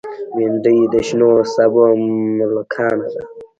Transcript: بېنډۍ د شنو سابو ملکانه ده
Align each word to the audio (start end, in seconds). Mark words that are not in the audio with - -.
بېنډۍ 0.35 0.79
د 0.93 0.95
شنو 1.07 1.31
سابو 1.53 1.83
ملکانه 2.37 3.07
ده 3.13 3.21